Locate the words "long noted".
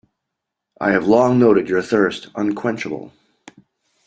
1.05-1.69